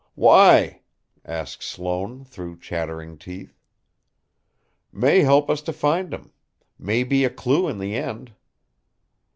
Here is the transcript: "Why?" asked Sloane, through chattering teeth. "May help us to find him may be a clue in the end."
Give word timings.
"Why?" 0.15 0.81
asked 1.23 1.61
Sloane, 1.61 2.25
through 2.25 2.57
chattering 2.57 3.19
teeth. 3.19 3.59
"May 4.91 5.19
help 5.19 5.47
us 5.47 5.61
to 5.61 5.71
find 5.73 6.11
him 6.11 6.31
may 6.79 7.03
be 7.03 7.23
a 7.23 7.29
clue 7.29 7.67
in 7.67 7.77
the 7.77 7.93
end." 7.93 8.33